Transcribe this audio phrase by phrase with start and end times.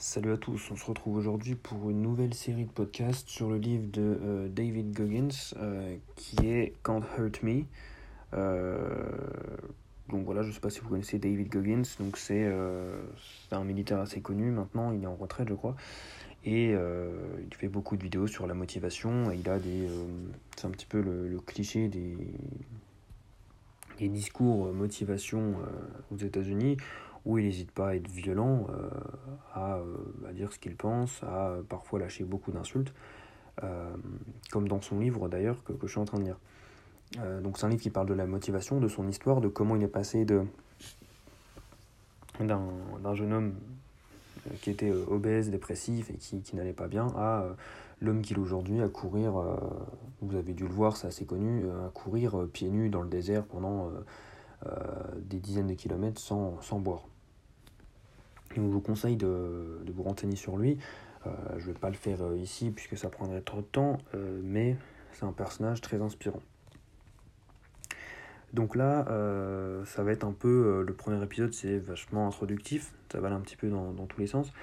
[0.00, 3.58] Salut à tous, on se retrouve aujourd'hui pour une nouvelle série de podcasts sur le
[3.58, 7.64] livre de euh, David Goggins euh, qui est Can't Hurt Me.
[8.32, 8.78] Euh,
[10.08, 12.48] donc voilà, je ne sais pas si vous connaissez David Goggins, donc c'est
[13.50, 15.74] un militaire assez connu maintenant, il est en retraite je crois.
[16.44, 19.88] Et il fait beaucoup de vidéos sur la motivation et il a des.
[20.56, 22.16] c'est un petit peu le, cliché des,
[23.98, 25.56] des discours motivation
[26.12, 26.76] aux États-Unis
[27.24, 28.88] où il n'hésite pas à être violent, euh,
[29.56, 32.92] euh, à, dire ce qu'il pense, à euh, parfois lâcher beaucoup d'insultes,
[34.52, 36.38] comme dans son livre d'ailleurs que, je suis en train de lire.
[37.42, 39.82] donc c'est un livre qui parle de la motivation, de son histoire, de comment il
[39.82, 40.44] est passé de
[42.38, 43.54] d'un jeune homme
[44.60, 47.48] qui était obèse, dépressif et qui, n'allait pas bien, à
[48.00, 49.32] l'homme qu'il est aujourd'hui, à courir,
[50.20, 53.44] vous avez dû le voir, c'est assez connu, à courir pieds nus dans le désert
[53.44, 53.90] pendant
[55.16, 57.04] des dizaines de kilomètres sans, sans boire
[58.66, 60.78] je vous conseille de, vous renseigner sur lui.
[61.26, 63.98] Euh, je ne vais pas le faire euh, ici puisque ça prendrait trop de temps,
[64.14, 64.76] euh, mais
[65.12, 66.42] c'est un personnage très inspirant.
[68.54, 69.04] Donc là,
[69.84, 70.82] ça va être un peu.
[70.82, 74.26] le premier épisode, c'est vachement introductif, ça va aller un petit peu dans, tous les
[74.26, 74.54] sens.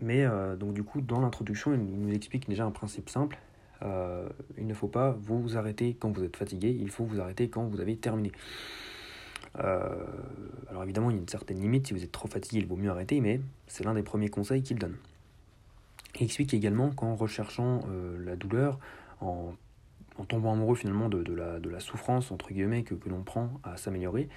[0.00, 0.24] mais
[0.60, 3.36] donc, du coup, dans l'introduction, il nous explique déjà un principe simple.
[3.82, 7.64] Il ne faut pas vous arrêter quand vous êtes fatigué, il faut vous arrêter quand
[7.64, 8.32] vous avez terminé.
[9.60, 10.04] Euh,
[10.68, 12.76] alors évidemment, il y a une certaine limite, si vous êtes trop fatigué, il vaut
[12.76, 14.96] mieux arrêter, mais c'est l'un des premiers conseils qu'il donne.
[16.16, 18.78] Il explique également qu'en recherchant euh, la douleur,
[19.20, 19.54] en,
[20.28, 24.28] tombant amoureux finalement de, la, souffrance, entre guillemets, que, l'on prend à s'améliorer,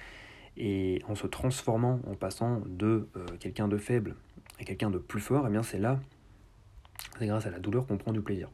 [0.56, 4.16] et en se transformant, en passant de euh, quelqu'un de faible
[4.60, 5.98] à quelqu'un de plus fort, et eh bien c'est là,
[7.18, 8.48] c'est grâce à la douleur qu'on prend du plaisir.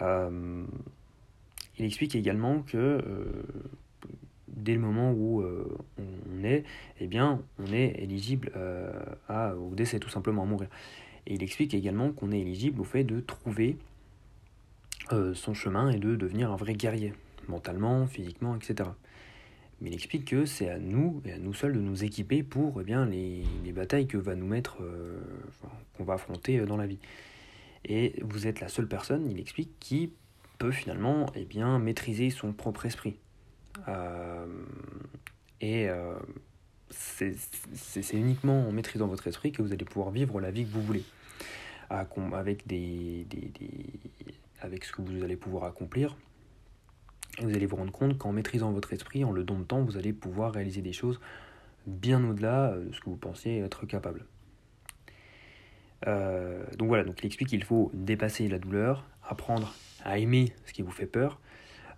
[0.00, 3.00] Il explique également que
[4.56, 6.64] dès le moment où euh, on est,
[7.00, 8.92] eh bien, on est éligible euh,
[9.54, 10.68] au décès, tout simplement à mourir.
[11.26, 13.76] Et il explique également qu'on est éligible au fait de trouver
[15.12, 17.14] euh, son chemin et de devenir un vrai guerrier,
[17.48, 18.90] mentalement, physiquement, etc.
[19.80, 22.80] Mais il explique que c'est à nous et à nous seuls de nous équiper pour
[22.80, 24.78] eh bien, les, les batailles que va nous mettre,
[25.96, 26.98] qu'on va affronter dans la vie.
[27.84, 30.12] Et vous êtes la seule personne, il explique, qui
[30.58, 33.16] peut finalement eh bien, maîtriser son propre esprit.
[33.88, 34.46] Euh,
[35.60, 36.14] et euh,
[36.90, 40.82] c'est uniquement en maîtrisant votre esprit que vous allez pouvoir vivre la vie que vous
[40.82, 41.04] voulez.
[41.90, 42.62] Avec,
[44.84, 46.16] ce que vous allez pouvoir accomplir,
[47.40, 50.52] vous allez vous rendre compte qu'en maîtrisant votre esprit, en le domptant, vous allez pouvoir
[50.52, 51.20] réaliser des choses
[51.86, 54.24] bien au-delà de ce que vous pensiez être capable.
[56.06, 59.74] Euh, donc voilà, donc il explique qu'il faut dépasser la douleur, apprendre
[60.04, 61.40] à aimer ce qui vous fait peur,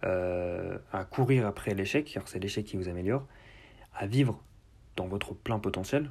[0.04, 3.26] euh, à courir après l'échec, car c'est l'échec qui vous améliore,
[3.94, 4.42] à vivre
[4.96, 6.10] dans votre plein potentiel,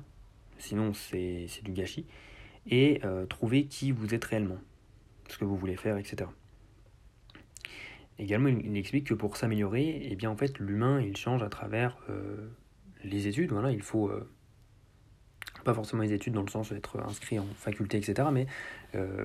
[0.57, 2.05] sinon c'est du gâchis,
[2.67, 4.57] et euh, trouver qui vous êtes réellement,
[5.27, 6.29] ce que vous voulez faire, etc.
[8.19, 11.97] Également, il, explique que pour s'améliorer, eh bien en fait, l'humain, il change à travers
[13.03, 13.51] les études.
[13.51, 14.11] Voilà, il faut
[15.63, 18.27] pas forcément les études dans le sens d'être inscrit en faculté, etc.
[18.31, 18.47] Mais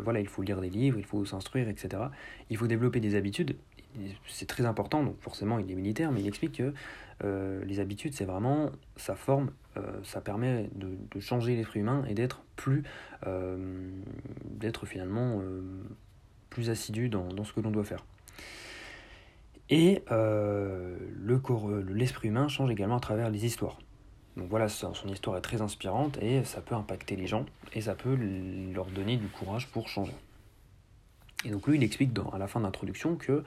[0.03, 2.03] voilà, il faut lire des livres, il faut s'instruire, etc.
[2.51, 3.57] Il faut développer des habitudes
[4.27, 6.73] c'est très important, donc forcément il est militaire, mais il explique que
[7.25, 12.15] euh, les habitudes, c'est vraiment, ça forme, euh, ça permet de, changer l'esprit humain et
[12.15, 12.85] d'être plus,
[13.27, 13.91] euh,
[14.45, 15.43] d'être finalement
[16.51, 18.05] plus assidu dans, ce que l'on doit faire.
[19.71, 20.03] Et
[21.89, 23.79] l'esprit humain change également à travers les histoires.
[24.39, 27.97] Donc voilà, son histoire est très inspirante et ça peut impacter les gens et ça
[27.97, 28.17] peut
[28.73, 30.15] leur donner du courage pour changer.
[31.45, 33.43] Et donc lui, il explique à la fin de l'introduction que euh,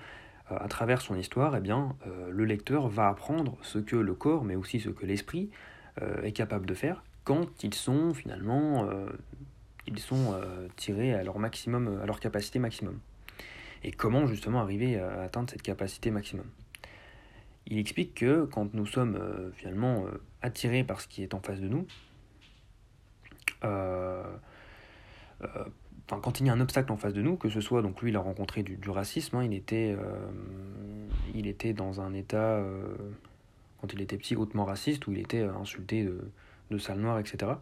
[0.50, 4.44] à travers son histoire, eh bien, euh, le lecteur va apprendre ce que le corps,
[4.44, 5.50] mais aussi ce que l'esprit
[6.02, 8.90] euh, est capable de faire quand ils sont finalement
[9.86, 10.34] ils sont
[10.76, 13.00] tirés à leur maximum, à leur capacité maximum.
[13.84, 16.46] Et comment justement arriver à atteindre cette capacité maximum?
[17.68, 19.20] Il explique que quand nous sommes
[19.54, 20.06] finalement
[20.42, 21.86] attirés par ce qui est en face de nous,
[26.20, 28.12] quand il y a un obstacle en face de nous, que ce soit, donc lui
[28.12, 30.28] il a rencontré du, racisme, hein, il, était, euh,
[31.34, 32.96] il était dans un état, euh,
[33.80, 36.20] quand il était petit, hautement raciste, où il était euh, insulté de,
[36.70, 37.54] de sale noire, etc.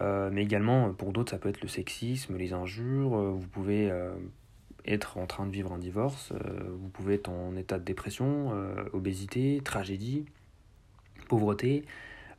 [0.00, 3.90] mais également, pour d'autres, ça peut être le sexisme, les injures, vous pouvez
[4.84, 6.34] être en train de vivre un divorce,
[6.68, 8.52] vous pouvez être en état de dépression,
[8.92, 10.26] obésité, tragédie,
[11.26, 11.84] pauvreté,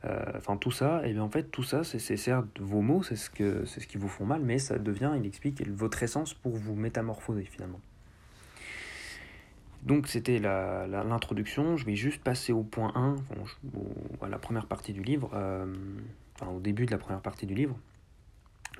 [0.04, 3.16] euh, enfin tout ça, et bien en fait tout ça, c'est certes vos mots, c'est
[3.16, 6.76] ce, ce qui vous font mal, mais ça devient, il explique, votre essence pour vous
[6.76, 7.80] métamorphoser finalement.
[9.82, 13.16] Donc c'était l'introduction, je vais juste passer au point 1,
[14.22, 15.30] à la première partie du livre.
[15.34, 15.66] Euh,
[16.48, 17.76] au début de la première partie du livre,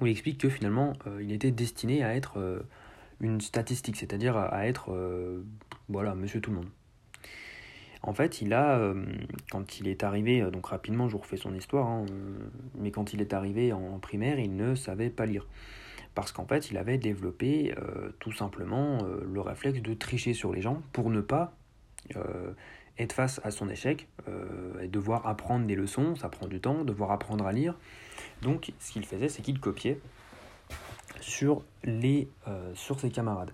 [0.00, 2.64] où il explique que finalement, il était destiné à être
[3.20, 4.96] une statistique, c'est-à-dire à, être,
[5.88, 6.68] voilà, monsieur tout le monde.
[8.02, 8.94] En fait, il a,
[9.50, 12.06] quand il est arrivé, donc rapidement, je vous refais son histoire, hein,
[12.78, 15.46] mais quand il est arrivé en primaire, il ne savait pas lire
[16.18, 20.52] parce qu'en fait, il avait développé euh, tout simplement euh, le réflexe de tricher sur
[20.52, 21.52] les gens pour ne pas
[22.16, 22.50] euh,
[22.98, 24.08] être face à son échec
[24.82, 27.76] et devoir apprendre des leçons, ça prend du temps, devoir apprendre à lire.
[28.42, 30.00] Donc, ce qu'il faisait, c'est qu'il copiait
[31.20, 32.26] sur, les,
[32.74, 33.52] sur ses camarades.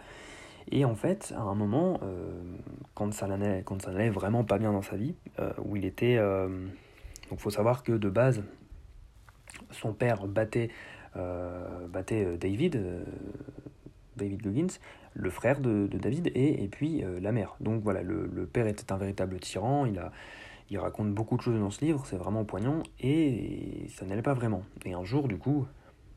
[0.70, 2.00] Et en fait, à un moment,
[2.94, 5.14] quand ça n'allait quand ça n'allait vraiment pas bien dans sa vie,
[5.62, 6.16] où il était...
[6.16, 8.43] donc, faut savoir que de base,
[9.70, 10.70] son père battait
[11.16, 13.05] euh, battait euh, David, euh,
[14.16, 14.78] David Goggins,
[15.12, 17.55] le frère de, David, et, et puis la mère.
[17.60, 20.10] Donc voilà, le, père était un véritable tyran, il, a,
[20.70, 24.34] il raconte beaucoup de choses dans ce livre, c'est vraiment poignant, et, ça n'allait pas
[24.34, 24.64] vraiment.
[24.84, 25.67] Et un jour, du coup,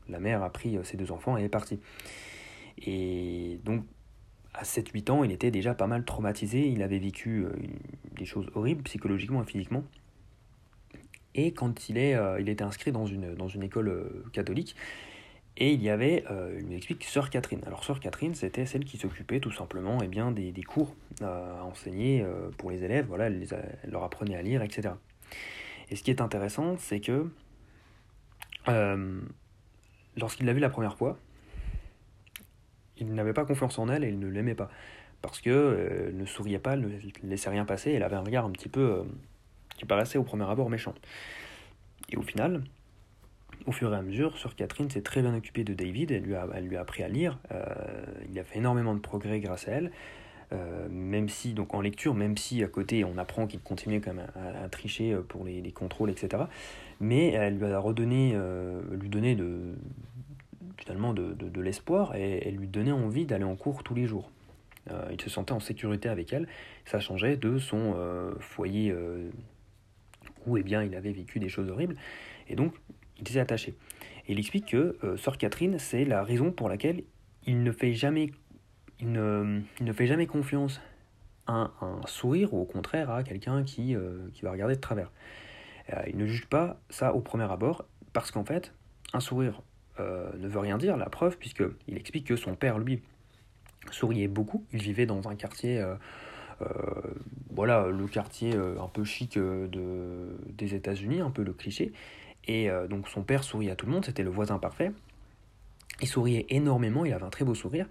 [0.08, 1.78] la mère a pris ses deux enfants et est partie.
[2.84, 3.84] Et donc,
[4.54, 7.46] à 7-8 ans, il était déjà pas mal traumatisé, il avait vécu
[8.16, 9.84] des choses horribles psychologiquement et physiquement.
[11.38, 14.74] Et quand il, est, euh, il était inscrit dans une, dans une école euh, catholique,
[15.56, 17.60] et il y avait, euh, il m'explique, Sœur Catherine.
[17.64, 21.64] Alors Sœur Catherine, c'était celle qui s'occupait tout simplement eh bien, des, des cours à
[21.64, 22.24] enseigner
[22.58, 23.46] pour les élèves, voilà, elle,
[23.88, 24.94] leur apprenait à lire, etc.
[25.90, 27.28] Et ce qui est intéressant, c'est que
[30.16, 31.18] lorsqu'il l'a vue la première fois,
[33.00, 34.70] il n'avait pas confiance en elle et il ne l'aimait pas.
[35.22, 36.88] Parce que ne souriait pas, ne
[37.24, 39.04] laissait rien passer, elle avait un regard un petit peu
[39.76, 40.94] qui paraissait au premier abord méchant.
[42.10, 42.62] Et au final,
[43.66, 46.34] au fur et à mesure, Sœur Catherine s'est très bien occupée de David, elle lui
[46.34, 47.64] a, lui a appris à lire, euh,
[48.30, 49.90] il a fait énormément de progrès grâce à elle,
[50.52, 54.14] euh, même si, donc en lecture, même si à côté on apprend qu'il continuait quand
[54.14, 56.44] même à, tricher pour les, contrôles, etc.
[57.00, 59.74] Mais elle lui a redonné, euh, lui donné de,
[60.78, 64.30] finalement de, de, l'espoir et elle lui donnait envie d'aller en cours tous les jours.
[65.10, 66.46] il se sentait en sécurité avec elle,
[66.86, 67.94] ça changeait de son
[68.40, 68.94] foyer
[70.46, 71.96] où eh bien, il avait vécu des choses horribles,
[72.48, 72.74] et donc
[73.20, 73.74] il s'est attaché.
[74.26, 77.02] Et il explique que euh, Sœur Catherine, c'est la raison pour laquelle
[77.46, 78.32] il ne fait jamais,
[79.00, 80.80] il ne, ne fait jamais confiance
[81.46, 85.10] à un, sourire, ou au contraire à quelqu'un qui, euh, qui va regarder de travers.
[85.92, 88.74] Euh, il ne juge pas ça au premier abord, parce qu'en fait,
[89.14, 89.62] un sourire
[89.98, 93.02] ne veut rien dire, la preuve, puisqu'il explique que son père, lui,
[93.90, 95.82] souriait beaucoup, il vivait dans un quartier
[96.60, 96.66] euh,
[97.50, 101.92] voilà, le quartier euh, un peu chic euh, de, des États-Unis, un peu le cliché.
[102.50, 104.90] Et donc son père souriait à tout le monde, c'était le voisin parfait.
[106.00, 107.86] Il souriait énormément, il avait un très beau sourire.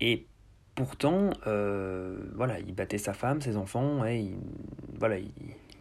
[0.00, 0.24] Et
[0.74, 4.38] pourtant, voilà, il battait sa femme, ses enfants, et il,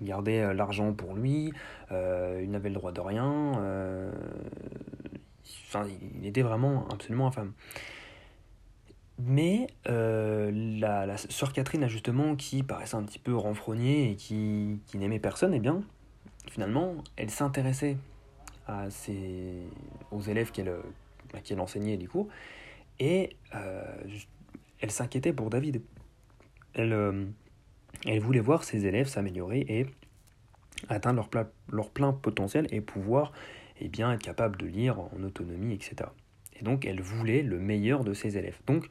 [0.01, 1.53] gardait l'argent pour lui,
[1.89, 3.53] il n'avait le droit de rien.
[6.13, 7.53] Il était vraiment absolument infâme.
[9.17, 14.97] Mais euh, la, sœur Catherine, justement, qui paraissait un petit peu renfrognée et qui, qui
[14.97, 15.81] n'aimait personne, eh bien,
[16.49, 17.97] finalement, elle s'intéressait
[18.67, 19.63] à ses,
[20.11, 20.73] aux élèves qu'elle
[21.43, 22.29] qu'elle enseignait les cours,
[22.99, 23.83] et euh,
[24.79, 25.81] elle s'inquiétait pour David.
[26.73, 27.25] Elle, euh,
[28.05, 29.85] elle voulait voir ses élèves s'améliorer et
[30.87, 33.33] atteindre leur, leur plein potentiel et pouvoir
[33.79, 36.09] eh bien, être capable de lire en autonomie, etc.
[36.59, 38.59] Et donc, elle voulait le meilleur de ses élèves.
[38.67, 38.87] Donc,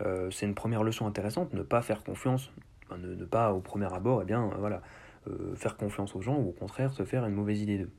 [0.00, 2.50] euh, c'est une première leçon intéressante, ne pas faire confiance,
[2.96, 4.82] ne, pas au premier abord, eh bien, voilà,
[5.28, 7.90] euh, faire confiance aux gens, ou au contraire, se faire une mauvaise idée d'eux.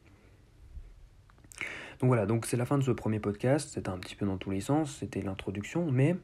[1.99, 4.37] Donc voilà, donc c'est la fin de ce premier podcast, c'était un petit peu dans
[4.37, 6.15] tous les sens, c'était l'introduction, mais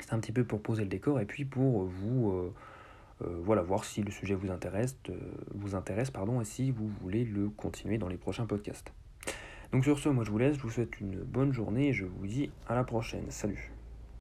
[0.00, 2.54] c'est un petit peu pour poser le décor et puis pour vous euh,
[3.20, 4.96] voilà, voir si le sujet vous intéresse,
[5.54, 8.92] vous intéresse pardon, et si vous voulez le continuer dans les prochains podcasts.
[9.72, 12.06] Donc sur ce, moi je vous laisse, je vous souhaite une bonne journée et je
[12.06, 13.30] vous dis à la prochaine.
[13.30, 13.72] Salut